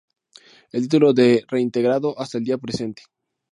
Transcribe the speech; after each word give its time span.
El 0.71 0.81
título 0.81 1.13
de 1.13 1.45
reintegrado 1.47 2.19
hasta 2.19 2.39
el 2.39 2.43
día 2.43 2.57
presente. 2.57 3.03